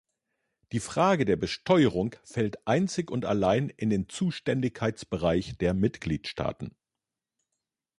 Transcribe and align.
Die 0.71 0.79
Frage 0.79 1.25
der 1.25 1.35
Besteuerung 1.35 2.15
fällt 2.23 2.65
einzig 2.67 3.11
und 3.11 3.23
allein 3.23 3.69
in 3.69 3.91
den 3.91 4.09
Zuständigkeitsbereich 4.09 5.59
der 5.59 5.75
Mitgliedstaaten. 5.75 6.75